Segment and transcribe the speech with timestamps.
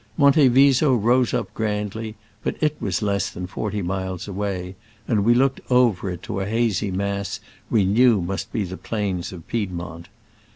[0.17, 4.75] Monte Viso rose up grandly, but it was less than forty miles away,
[5.07, 7.39] and we looked over it to a hazy mass
[7.69, 10.09] we knew must be the plains of Piedmont.